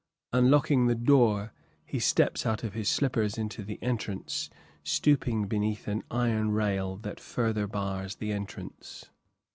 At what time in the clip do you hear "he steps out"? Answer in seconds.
1.85-2.63